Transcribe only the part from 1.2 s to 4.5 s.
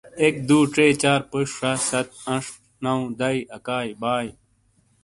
پوش ۔شہ۔ ست انش۔ نو دائی۔ اکائی بائی۔۔۔۔